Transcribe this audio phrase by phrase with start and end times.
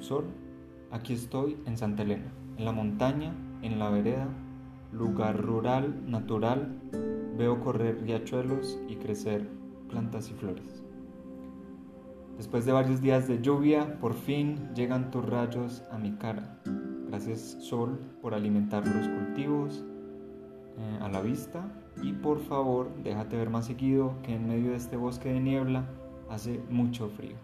[0.00, 0.24] Sol,
[0.90, 4.28] aquí estoy en Santa Elena, en la montaña, en la vereda,
[4.92, 6.80] lugar rural, natural,
[7.36, 9.48] veo correr riachuelos y crecer
[9.88, 10.82] plantas y flores.
[12.36, 16.58] Después de varios días de lluvia, por fin llegan tus rayos a mi cara.
[17.08, 19.84] Gracias Sol por alimentar los cultivos
[20.78, 21.66] eh, a la vista
[22.02, 25.86] y por favor déjate ver más seguido que en medio de este bosque de niebla
[26.28, 27.36] hace mucho frío.